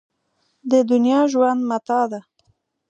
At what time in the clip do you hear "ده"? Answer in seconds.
2.11-2.19